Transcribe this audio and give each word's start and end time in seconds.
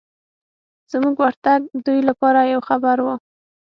زموږ 0.91 1.15
ورتګ 1.23 1.61
دوی 1.85 1.99
لپاره 2.09 2.41
یو 2.53 2.61
خبر 2.69 2.97
و. 3.01 3.07